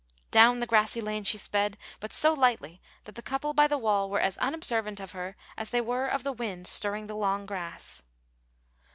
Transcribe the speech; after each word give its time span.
Down 0.31 0.61
the 0.61 0.65
grassy 0.65 0.99
lane 0.99 1.23
she 1.25 1.37
sped, 1.37 1.77
but 1.99 2.11
so 2.11 2.33
lightly 2.33 2.81
that 3.03 3.13
the 3.13 3.21
couple 3.21 3.53
by 3.53 3.67
the 3.67 3.77
wall 3.77 4.09
were 4.09 4.19
as 4.19 4.35
unobservant 4.39 4.99
of 4.99 5.11
her 5.11 5.35
as 5.55 5.69
they 5.69 5.79
were 5.79 6.07
of 6.07 6.23
the 6.23 6.33
wind 6.33 6.65
stirring 6.65 7.05
the 7.05 7.13
long 7.15 7.45
grass. 7.45 8.01